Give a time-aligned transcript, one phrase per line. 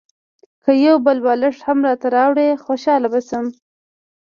[0.63, 3.45] که یو بل بالښت هم راته راوړې خوشاله به شم.